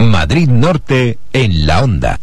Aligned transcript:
Madrid 0.00 0.48
Norte 0.48 1.18
en 1.34 1.66
la 1.66 1.82
onda. 1.84 2.18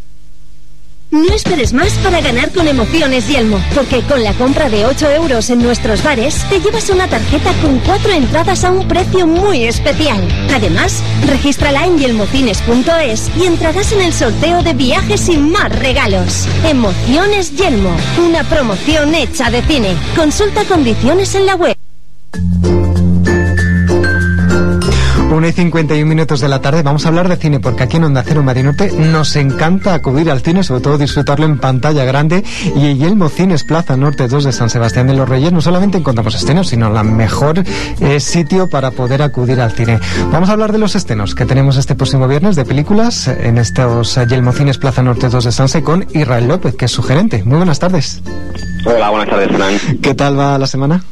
No 1.10 1.32
esperes 1.32 1.72
más 1.72 1.92
para 2.04 2.20
ganar 2.20 2.52
con 2.52 2.68
Emociones 2.68 3.28
Yelmo, 3.28 3.58
porque 3.74 4.02
con 4.02 4.22
la 4.22 4.34
compra 4.34 4.68
de 4.68 4.84
8 4.84 5.10
euros 5.12 5.48
en 5.48 5.62
nuestros 5.62 6.02
bares 6.02 6.44
te 6.50 6.60
llevas 6.60 6.90
una 6.90 7.08
tarjeta 7.08 7.52
con 7.62 7.78
4 7.78 8.12
entradas 8.12 8.64
a 8.64 8.72
un 8.72 8.86
precio 8.86 9.26
muy 9.26 9.64
especial. 9.64 10.20
Además, 10.52 11.02
regístrala 11.26 11.86
en 11.86 11.98
yelmocines.es 11.98 13.30
y 13.38 13.46
entrarás 13.46 13.92
en 13.92 14.02
el 14.02 14.12
sorteo 14.12 14.62
de 14.62 14.74
viajes 14.74 15.28
y 15.28 15.38
más 15.38 15.70
regalos. 15.78 16.46
Emociones 16.68 17.56
Yelmo, 17.56 17.96
una 18.26 18.42
promoción 18.44 19.14
hecha 19.14 19.50
de 19.50 19.62
cine. 19.62 19.94
Consulta 20.14 20.64
condiciones 20.64 21.34
en 21.34 21.46
la 21.46 21.54
web. 21.54 21.76
1 25.30 25.46
y 25.46 25.52
51 25.52 26.06
minutos 26.06 26.40
de 26.40 26.48
la 26.48 26.60
tarde 26.60 26.82
vamos 26.82 27.04
a 27.04 27.08
hablar 27.10 27.28
de 27.28 27.36
cine 27.36 27.60
porque 27.60 27.82
aquí 27.82 27.98
en 27.98 28.04
Onda 28.04 28.24
Cero 28.26 28.42
Marinote 28.42 28.90
nos 28.92 29.36
encanta 29.36 29.92
acudir 29.92 30.30
al 30.30 30.40
cine, 30.40 30.64
sobre 30.64 30.80
todo 30.80 30.96
disfrutarlo 30.96 31.44
en 31.44 31.58
pantalla 31.58 32.04
grande 32.04 32.44
y 32.74 32.94
Yelmo 32.94 33.28
Cines 33.28 33.62
Plaza 33.62 33.96
Norte 33.96 34.26
2 34.26 34.44
de 34.44 34.52
San 34.52 34.70
Sebastián 34.70 35.06
de 35.06 35.14
los 35.14 35.28
Reyes 35.28 35.52
no 35.52 35.60
solamente 35.60 35.98
encontramos 35.98 36.34
estrenos, 36.34 36.68
sino 36.68 36.90
la 36.90 37.02
mejor 37.02 37.62
eh, 38.00 38.20
sitio 38.20 38.70
para 38.70 38.90
poder 38.90 39.20
acudir 39.20 39.60
al 39.60 39.72
cine. 39.72 40.00
Vamos 40.32 40.48
a 40.48 40.52
hablar 40.52 40.72
de 40.72 40.78
los 40.78 40.96
estrenos 40.96 41.34
que 41.34 41.44
tenemos 41.44 41.76
este 41.76 41.94
próximo 41.94 42.26
viernes 42.26 42.56
de 42.56 42.64
películas 42.64 43.28
en 43.28 43.58
estos 43.58 44.18
Yelmo 44.28 44.52
Cines 44.52 44.78
Plaza 44.78 45.02
Norte 45.02 45.28
2 45.28 45.44
de 45.44 45.52
Sanse 45.52 45.82
con 45.82 46.06
Israel 46.14 46.48
López, 46.48 46.74
que 46.74 46.86
es 46.86 46.90
su 46.90 47.02
gerente. 47.02 47.42
Muy 47.44 47.58
buenas 47.58 47.78
tardes. 47.78 48.22
Hola, 48.86 49.10
buenas 49.10 49.28
tardes, 49.28 49.48
Fran. 49.54 49.98
¿Qué 50.00 50.14
tal 50.14 50.38
va 50.38 50.58
la 50.58 50.66
semana? 50.66 51.02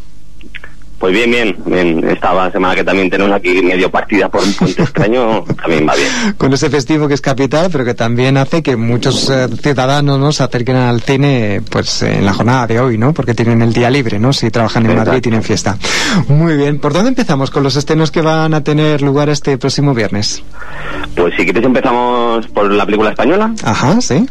Pues 0.98 1.12
bien, 1.12 1.30
bien, 1.30 1.56
bien. 1.66 2.08
Esta 2.08 2.50
semana 2.50 2.74
que 2.74 2.82
también 2.82 3.10
tenemos 3.10 3.32
aquí 3.32 3.60
medio 3.62 3.90
partida 3.90 4.30
por 4.30 4.42
un 4.42 4.52
punto 4.54 4.82
extraño, 4.82 5.44
también 5.62 5.86
va 5.86 5.94
bien. 5.94 6.08
Con 6.38 6.52
ese 6.54 6.70
festivo 6.70 7.06
que 7.06 7.14
es 7.14 7.20
capital, 7.20 7.68
pero 7.70 7.84
que 7.84 7.94
también 7.94 8.36
hace 8.38 8.62
que 8.62 8.76
muchos 8.76 9.28
eh, 9.28 9.46
ciudadanos 9.60 10.18
¿no? 10.18 10.32
se 10.32 10.42
acerquen 10.42 10.76
al 10.76 11.02
cine 11.02 11.60
pues 11.70 12.02
en 12.02 12.24
la 12.24 12.32
jornada 12.32 12.66
de 12.66 12.80
hoy, 12.80 12.96
¿no? 12.96 13.12
Porque 13.12 13.34
tienen 13.34 13.60
el 13.60 13.72
día 13.72 13.90
libre, 13.90 14.18
¿no? 14.18 14.32
Si 14.32 14.50
trabajan 14.50 14.86
en 14.86 14.96
Madrid 14.96 15.20
tienen 15.20 15.42
fiesta. 15.42 15.76
Muy 16.28 16.56
bien. 16.56 16.78
¿Por 16.78 16.94
dónde 16.94 17.10
empezamos 17.10 17.50
con 17.50 17.62
los 17.62 17.76
estrenos 17.76 18.10
que 18.10 18.22
van 18.22 18.54
a 18.54 18.64
tener 18.64 19.02
lugar 19.02 19.28
este 19.28 19.58
próximo 19.58 19.94
viernes? 19.94 20.42
Pues 21.14 21.34
si 21.36 21.44
quieres 21.44 21.64
empezamos 21.64 22.46
por 22.48 22.72
la 22.72 22.86
película 22.86 23.10
española. 23.10 23.52
Ajá, 23.62 24.00
sí. 24.00 24.26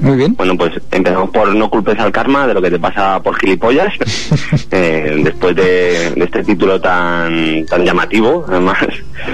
Muy 0.00 0.16
bien. 0.16 0.34
Bueno, 0.36 0.56
pues 0.56 0.72
empezamos 0.90 1.30
por 1.30 1.54
No 1.54 1.70
culpes 1.70 1.98
al 1.98 2.12
karma 2.12 2.46
de 2.46 2.54
lo 2.54 2.62
que 2.62 2.70
te 2.70 2.78
pasa 2.78 3.20
por 3.22 3.36
gilipollas. 3.36 3.92
eh, 4.70 5.20
después 5.22 5.56
de, 5.56 6.12
de, 6.14 6.24
este 6.24 6.44
título 6.44 6.80
tan 6.80 7.64
tan 7.66 7.84
llamativo, 7.84 8.44
además. 8.48 8.78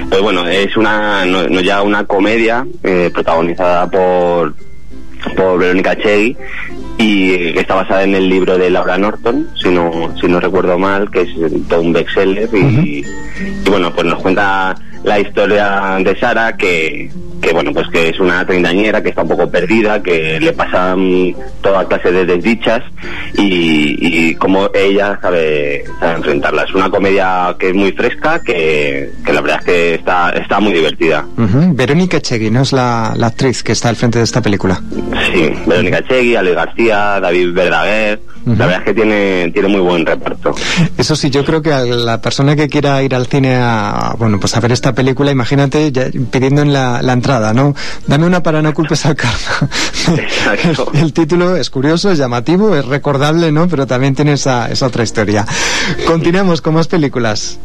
Pues 0.09 0.21
bueno, 0.21 0.47
es 0.47 0.77
una 0.77 1.25
no, 1.25 1.47
no 1.49 1.61
ya 1.61 1.83
una 1.83 2.05
comedia 2.05 2.67
eh, 2.83 3.11
protagonizada 3.13 3.91
por 3.91 4.55
por 5.37 5.59
Verónica 5.59 5.97
Chegui 5.97 6.37
y 6.99 7.53
que 7.53 7.61
está 7.61 7.75
basada 7.75 8.05
en 8.05 8.15
el 8.15 8.29
libro 8.29 8.57
de 8.57 8.71
Laura 8.71 8.97
Norton, 8.99 9.49
si 9.61 9.69
no, 9.71 10.15
si 10.21 10.29
no 10.29 10.39
recuerdo 10.39 10.79
mal, 10.79 11.11
que 11.11 11.23
es 11.23 11.31
todo 11.69 11.81
un 11.81 11.93
bestseller 11.93 12.49
y, 12.53 12.57
uh 12.57 12.69
-huh. 12.69 12.87
y 13.67 13.71
bueno, 13.71 13.93
pues 13.93 14.07
nos 14.07 14.21
cuenta 14.21 14.75
la 15.03 15.21
historia 15.21 15.99
de 16.01 16.19
Sara 16.19 16.57
que, 16.57 17.11
que 17.45 17.53
bueno, 17.53 17.73
pues 17.73 17.87
que 17.89 18.09
es 18.09 18.21
una 18.21 18.45
treintañera 18.47 19.03
que 19.03 19.11
está 19.11 19.23
un 19.23 19.29
poco 19.29 19.51
perdida, 19.51 20.03
que 20.03 20.41
le 20.41 20.53
pasan 20.53 21.35
toda 21.61 21.87
clase 21.87 22.11
de 22.11 22.25
desdichas 22.25 22.83
y, 23.37 23.97
y 24.01 24.35
cómo 24.37 24.71
ella 24.73 25.19
sabe, 25.21 25.85
sabe, 26.01 26.17
enfrentarla. 26.17 26.63
Es 26.63 26.75
una 26.75 26.89
comedia 26.89 27.55
que 27.59 27.69
es 27.69 27.75
muy 27.75 27.93
fresca, 27.93 28.41
que, 28.41 29.11
que 29.25 29.33
la 29.33 29.41
verdad 29.41 29.59
es 29.61 29.65
que 29.67 29.95
está, 29.97 30.31
está 30.31 30.61
muy 30.61 30.73
divertida. 30.73 31.25
Uh 31.37 31.43
-huh. 31.43 31.77
Verónica 31.77 32.21
Chegui, 32.21 32.51
¿no? 32.51 32.63
Es 32.63 32.73
la, 32.73 33.13
la, 33.17 33.27
actriz 33.29 33.63
que 33.63 33.73
está 33.73 33.89
al 33.89 33.97
frente 33.97 34.19
de 34.19 34.25
esta 34.25 34.41
película. 34.41 34.81
Sí, 35.33 35.51
Verónica 35.67 36.03
Chegui, 36.07 36.37
Ale 36.37 36.55
García, 36.55 37.21
David 37.21 37.53
Verdaguer. 37.53 38.21
Uh 38.47 38.51
-huh. 38.51 38.57
La 38.59 38.67
verdad 38.67 38.81
es 38.81 38.85
que 38.85 38.95
tiene, 38.95 39.51
tiene 39.53 39.69
muy 39.69 39.81
buen 39.81 40.07
reparto. 40.07 40.55
Eso 40.97 41.17
sí, 41.17 41.31
yo 41.31 41.45
creo 41.45 41.63
que 41.63 41.73
a 41.73 41.81
la 41.85 42.21
persona 42.21 42.55
que 42.57 42.69
quiera 42.69 43.03
ir 43.03 43.15
al 43.15 43.27
cine 43.27 43.57
a, 43.57 44.15
bueno, 44.19 44.39
pues 44.39 44.57
a 44.57 44.61
ver 44.61 44.73
esta 44.73 44.93
película, 44.93 45.31
imagínate 45.31 45.91
ya, 45.93 46.05
pidiendo 46.31 46.63
en 46.63 46.73
la, 46.73 47.03
la, 47.03 47.13
entrada, 47.13 47.34
¿no? 47.53 47.75
Dame 48.07 48.27
una 48.27 48.43
para 48.43 48.63
no 48.63 48.73
culpes 48.73 49.05
al 49.07 49.17
karma. 49.17 49.69
Exacto. 50.17 50.91
el, 50.95 51.01
el, 51.01 51.13
título 51.13 51.57
es 51.57 51.71
curioso, 51.71 52.11
es 52.11 52.19
llamativo, 52.19 52.75
es 52.77 52.85
recordable, 52.85 53.53
¿no? 53.53 53.69
Pero 53.69 53.87
también 53.87 54.15
tiene 54.15 54.35
esa, 54.35 54.71
esa 54.71 54.87
otra 54.87 55.03
historia. 55.03 55.47
Continuamos 56.07 56.61
con 56.61 56.75
más 56.75 56.89
películas. 56.89 57.59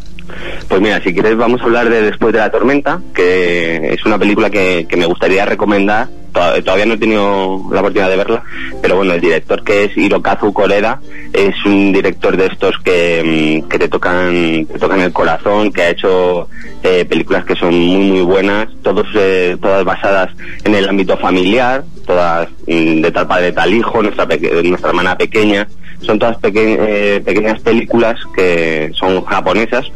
Pues 0.67 0.81
mira, 0.81 1.01
si 1.01 1.13
quieres 1.13 1.35
vamos 1.35 1.61
a 1.61 1.65
hablar 1.65 1.89
de 1.89 2.01
Después 2.01 2.33
de 2.33 2.39
la 2.39 2.51
tormenta, 2.51 3.01
que 3.13 3.93
es 3.93 4.05
una 4.05 4.17
película 4.17 4.49
que, 4.49 4.85
que 4.89 4.97
me 4.97 5.05
gustaría 5.05 5.45
recomendar. 5.45 6.07
Todavía 6.31 6.85
no 6.85 6.93
he 6.93 6.97
tenido 6.97 7.63
la 7.71 7.79
oportunidad 7.79 8.09
de 8.09 8.15
verla, 8.15 8.43
pero 8.81 8.97
bueno, 8.97 9.13
el 9.13 9.19
director 9.21 9.63
que 9.63 9.85
es 9.85 9.97
Hirokazu 9.97 10.53
Koreda 10.53 11.01
es 11.33 11.55
un 11.65 11.91
director 11.91 12.37
de 12.37 12.45
estos 12.45 12.77
que, 12.83 13.61
mm, 13.63 13.67
que 13.67 13.79
te 13.79 13.87
tocan 13.89 14.65
te 14.65 14.79
tocan 14.79 15.01
el 15.01 15.11
corazón, 15.11 15.71
que 15.71 15.81
ha 15.81 15.89
hecho 15.89 16.47
eh, 16.83 17.03
películas 17.05 17.45
que 17.45 17.55
son 17.55 17.73
muy 17.73 18.11
muy 18.11 18.21
buenas, 18.21 18.69
todos 18.83 19.07
eh, 19.15 19.57
todas 19.59 19.83
basadas 19.83 20.29
en 20.63 20.75
el 20.75 20.87
ámbito 20.87 21.17
familiar, 21.17 21.83
todas 22.05 22.47
mm, 22.67 23.01
de 23.01 23.11
tal 23.11 23.27
padre 23.27 23.51
tal 23.51 23.73
hijo, 23.73 24.01
nuestra 24.01 24.25
nuestra 24.25 24.89
hermana 24.89 25.17
pequeña, 25.17 25.67
son 26.01 26.19
todas 26.19 26.37
eh, 26.43 27.21
pequeñas 27.25 27.59
películas 27.61 28.17
que 28.35 28.91
son 28.93 29.25
japonesas 29.25 29.91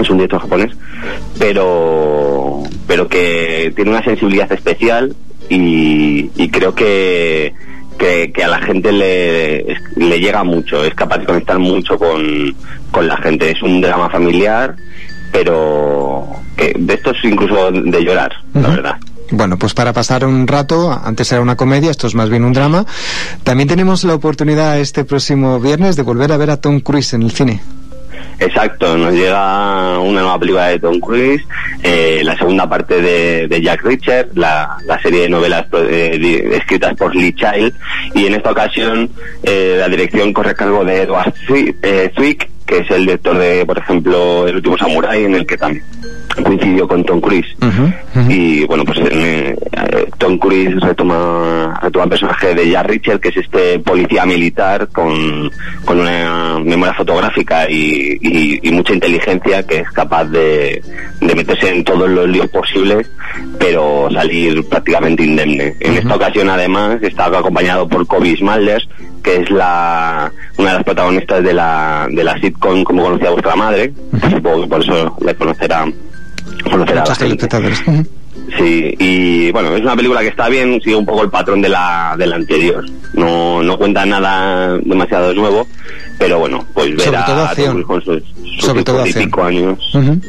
es 0.00 0.10
un 0.10 0.16
director 0.16 0.40
japonés, 0.40 0.72
pero 1.38 2.62
pero 2.86 3.06
que 3.06 3.72
tiene 3.76 3.90
una 3.90 4.02
sensibilidad 4.02 4.50
especial 4.50 5.14
y, 5.48 6.30
y 6.36 6.48
creo 6.50 6.74
que, 6.74 7.52
que, 7.98 8.32
que, 8.32 8.44
a 8.44 8.48
la 8.48 8.60
gente 8.60 8.92
le, 8.92 9.76
le 9.96 10.20
llega 10.20 10.42
mucho, 10.44 10.84
es 10.84 10.94
capaz 10.94 11.18
de 11.18 11.26
conectar 11.26 11.58
mucho 11.58 11.98
con, 11.98 12.54
con 12.90 13.06
la 13.06 13.16
gente. 13.18 13.50
Es 13.50 13.62
un 13.62 13.80
drama 13.80 14.08
familiar, 14.10 14.74
pero 15.32 16.26
que 16.56 16.74
de 16.78 16.94
esto 16.94 17.10
es 17.10 17.24
incluso 17.24 17.70
de 17.70 18.04
llorar, 18.04 18.32
uh 18.54 18.58
-huh. 18.58 18.62
la 18.62 18.68
verdad. 18.68 18.96
Bueno, 19.30 19.58
pues 19.58 19.74
para 19.74 19.92
pasar 19.92 20.24
un 20.24 20.46
rato, 20.46 20.90
antes 20.90 21.30
era 21.32 21.42
una 21.42 21.56
comedia, 21.56 21.90
esto 21.90 22.06
es 22.06 22.14
más 22.14 22.30
bien 22.30 22.44
un 22.44 22.54
drama. 22.54 22.86
También 23.44 23.68
tenemos 23.68 24.04
la 24.04 24.14
oportunidad 24.14 24.78
este 24.80 25.04
próximo 25.04 25.60
viernes 25.60 25.96
de 25.96 26.02
volver 26.02 26.32
a 26.32 26.38
ver 26.38 26.50
a 26.50 26.56
Tom 26.56 26.80
Cruise 26.80 27.12
en 27.12 27.22
el 27.22 27.30
cine. 27.32 27.60
Exacto, 28.40 28.96
nos 28.96 29.12
llega 29.14 29.98
una 29.98 30.20
nueva 30.20 30.38
película 30.38 30.68
de 30.68 30.78
Tom 30.78 31.00
Cruise, 31.00 31.44
eh, 31.82 32.20
la 32.22 32.36
segunda 32.36 32.68
parte 32.68 33.00
de, 33.02 33.60
Jack 33.60 33.82
Richard, 33.82 34.28
la, 34.34 34.78
serie 35.02 35.22
de 35.22 35.28
novelas 35.28 35.66
eh, 35.72 36.50
escritas 36.52 36.94
por 36.94 37.16
Lee 37.16 37.34
Child, 37.34 37.74
y 38.14 38.26
en 38.26 38.34
esta 38.34 38.52
ocasión 38.52 39.10
eh, 39.42 39.76
la 39.78 39.88
dirección 39.88 40.32
corre 40.32 40.50
a 40.50 40.54
cargo 40.54 40.84
de 40.84 41.02
Edward 41.02 41.34
Zwick, 41.46 42.48
que 42.64 42.78
es 42.78 42.90
el 42.90 43.06
director 43.06 43.36
de, 43.36 43.66
por 43.66 43.78
ejemplo, 43.78 44.46
El 44.46 44.56
último 44.56 44.78
Samurai, 44.78 45.24
en 45.24 45.34
el 45.34 45.46
que 45.46 45.56
también 45.56 45.82
coincidió 46.42 46.86
con 46.88 47.04
Tom 47.04 47.20
Cruise. 47.20 47.46
Uh 47.60 47.66
-huh, 47.66 47.86
uh 47.86 48.18
-huh. 48.18 48.34
Y 48.34 48.64
bueno, 48.66 48.84
pues 48.84 48.98
eh, 49.10 49.56
Tom 50.18 50.38
Cruise 50.38 50.80
retoma, 50.80 51.78
retoma 51.82 52.04
el 52.04 52.10
personaje 52.10 52.54
de 52.54 52.70
Jack 52.70 52.86
Richard, 52.86 53.20
que 53.20 53.28
es 53.28 53.36
este 53.36 53.78
policía 53.78 54.26
militar 54.26 54.88
con, 54.88 55.50
con 55.84 56.00
una 56.00 56.58
memoria 56.58 56.94
fotográfica 56.94 57.70
y, 57.70 58.18
y, 58.20 58.60
y, 58.62 58.72
mucha 58.72 58.94
inteligencia 58.94 59.66
que 59.66 59.78
es 59.78 59.90
capaz 59.90 60.24
de, 60.24 60.82
de 61.20 61.34
meterse 61.34 61.70
en 61.74 61.84
todos 61.84 62.08
los 62.08 62.28
líos 62.28 62.48
posibles, 62.48 63.10
pero 63.58 64.08
salir 64.12 64.64
prácticamente 64.68 65.24
indemne. 65.24 65.74
En 65.80 65.92
uh 65.92 65.94
-huh. 65.94 65.98
esta 65.98 66.16
ocasión, 66.16 66.50
además, 66.50 66.98
está 67.02 67.26
acompañado 67.26 67.88
por 67.88 68.06
Kobe 68.06 68.36
Smulders, 68.36 68.88
que 69.22 69.36
es 69.36 69.50
la 69.50 70.32
una 70.56 70.70
de 70.70 70.74
las 70.74 70.84
protagonistas 70.84 71.42
de 71.42 71.52
la, 71.52 72.08
de 72.10 72.24
la 72.24 72.38
sitcom 72.40 72.82
Como 72.84 73.04
conocía 73.04 73.30
vuestra 73.30 73.56
madre. 73.56 73.92
Supongo 74.30 74.62
que 74.62 74.68
por 74.68 74.82
eso 74.82 75.16
le 75.20 75.34
conocerá 76.70 77.04
gente. 77.14 77.48
Sí, 78.56 78.94
y 78.98 79.50
bueno, 79.52 79.74
es 79.76 79.82
una 79.82 79.96
película 79.96 80.20
que 80.20 80.28
está 80.28 80.48
bien, 80.48 80.80
sigue 80.82 80.96
un 80.96 81.04
poco 81.04 81.22
el 81.24 81.30
patrón 81.30 81.60
de 81.60 81.68
la, 81.68 82.14
de 82.16 82.26
la 82.26 82.36
anterior. 82.36 82.84
No, 83.14 83.62
no 83.62 83.76
cuenta 83.76 84.06
nada 84.06 84.78
demasiado 84.78 85.34
nuevo, 85.34 85.66
pero 86.18 86.38
bueno, 86.38 86.64
pues 86.72 86.90
ver 86.96 87.00
Sobre 87.06 87.18
todo 87.26 87.40
a 87.44 87.48
acción. 87.50 87.82
con 87.82 88.02
sus, 88.02 88.22
sus 88.56 88.64
Sobre 88.64 88.84
todo 88.84 89.02
acción. 89.02 89.30
años. 89.42 89.78
Uh 89.94 89.98
-huh. 89.98 90.22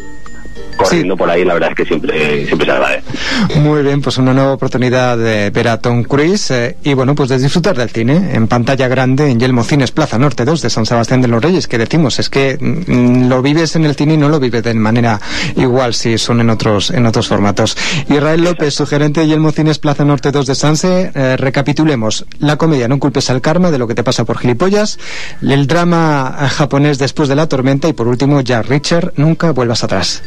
Corriendo 0.79 1.17
por 1.17 1.29
ahí, 1.29 1.43
la 1.43 1.53
verdad 1.53 1.71
es 1.71 1.75
que 1.75 1.85
siempre, 1.85 2.45
siempre 2.45 2.65
se 2.65 2.71
agradece. 2.71 3.59
Muy 3.59 3.83
bien, 3.83 4.01
pues 4.01 4.17
una 4.17 4.33
nueva 4.33 4.53
oportunidad 4.53 5.17
de 5.17 5.49
ver 5.49 5.67
a 5.67 5.79
Tom 5.79 6.03
Cruise 6.03 6.51
eh, 6.51 6.77
y 6.83 6.93
bueno, 6.93 7.15
pues 7.15 7.29
de 7.29 7.37
disfrutar 7.37 7.77
del 7.77 7.89
cine 7.89 8.33
en 8.33 8.47
pantalla 8.47 8.87
grande 8.87 9.29
en 9.29 9.39
Yelmo 9.39 9.63
Cines 9.63 9.91
Plaza 9.91 10.17
Norte 10.17 10.45
2 10.45 10.61
de 10.61 10.69
San 10.69 10.85
Sebastián 10.85 11.21
de 11.21 11.27
los 11.27 11.43
Reyes, 11.43 11.67
que 11.67 11.77
decimos, 11.77 12.19
es 12.19 12.29
que 12.29 12.57
mm, 12.59 13.27
lo 13.27 13.41
vives 13.41 13.75
en 13.75 13.85
el 13.85 13.95
cine 13.95 14.13
y 14.13 14.17
no 14.17 14.29
lo 14.29 14.39
vives 14.39 14.63
de 14.63 14.73
manera 14.73 15.19
igual 15.55 15.93
si 15.93 16.17
son 16.17 16.39
en 16.39 16.49
otros, 16.49 16.91
en 16.91 17.05
otros 17.05 17.27
formatos. 17.27 17.75
Israel 18.09 18.43
López, 18.43 18.73
su 18.73 18.85
gerente 18.85 19.21
de 19.21 19.27
Yelmo 19.27 19.51
Cines 19.51 19.79
Plaza 19.79 20.05
Norte 20.05 20.31
2 20.31 20.45
de 20.45 20.55
Sanse, 20.55 21.11
eh, 21.13 21.35
recapitulemos 21.37 22.25
la 22.39 22.57
comedia 22.57 22.87
No 22.87 22.99
culpes 22.99 23.29
al 23.29 23.41
karma 23.41 23.71
de 23.71 23.77
lo 23.77 23.87
que 23.87 23.95
te 23.95 24.03
pasa 24.03 24.23
por 24.23 24.37
gilipollas, 24.37 24.97
el 25.41 25.67
drama 25.67 26.49
japonés 26.49 26.99
después 26.99 27.27
de 27.27 27.35
la 27.35 27.47
tormenta 27.47 27.87
y 27.87 27.93
por 27.93 28.07
último 28.07 28.41
Jack 28.41 28.67
Richard, 28.67 29.13
nunca 29.17 29.51
vuelvas 29.51 29.83
atrás. 29.83 30.21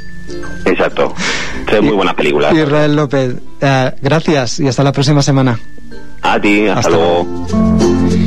Exacto. 0.64 1.14
Es 1.70 1.82
muy 1.82 1.94
buena 1.94 2.14
película. 2.14 2.52
Israel 2.52 2.96
López, 2.96 3.34
eh, 3.60 3.92
gracias 4.00 4.60
y 4.60 4.69
hasta 4.69 4.82
la 4.82 4.92
próxima 4.92 5.22
semana. 5.22 5.58
A 6.22 6.40
ti, 6.40 6.66
hasta, 6.66 6.80
Hasta 6.80 6.90
luego. 6.90 8.21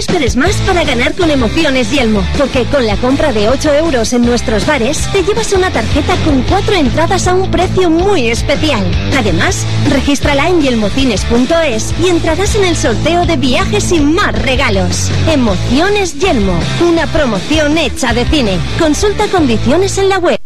Esperes 0.00 0.34
más 0.34 0.56
para 0.66 0.82
ganar 0.82 1.14
con 1.14 1.30
Emociones 1.30 1.90
Yelmo, 1.90 2.26
porque 2.38 2.64
con 2.64 2.86
la 2.86 2.96
compra 2.96 3.34
de 3.34 3.50
8 3.50 3.74
euros 3.74 4.14
en 4.14 4.22
nuestros 4.22 4.66
bares 4.66 5.06
te 5.12 5.22
llevas 5.22 5.52
una 5.52 5.70
tarjeta 5.70 6.16
con 6.24 6.40
cuatro 6.42 6.74
entradas 6.74 7.28
a 7.28 7.34
un 7.34 7.50
precio 7.50 7.90
muy 7.90 8.30
especial. 8.30 8.82
Además, 9.18 9.66
regístrala 9.90 10.48
en 10.48 10.62
yelmocines.es 10.62 11.94
y 12.02 12.08
entrarás 12.08 12.54
en 12.54 12.64
el 12.64 12.76
sorteo 12.76 13.26
de 13.26 13.36
viajes 13.36 13.92
y 13.92 14.00
más 14.00 14.40
regalos. 14.40 15.10
Emociones 15.30 16.18
Yelmo, 16.18 16.58
una 16.88 17.06
promoción 17.06 17.76
hecha 17.76 18.14
de 18.14 18.24
cine. 18.24 18.58
Consulta 18.78 19.28
condiciones 19.28 19.98
en 19.98 20.08
la 20.08 20.18
web. 20.18 20.38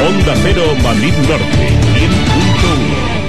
Onda 0.00 0.34
Cero 0.44 0.62
Madrid 0.80 1.12
Norte, 1.28 1.68
100.8 1.98 3.21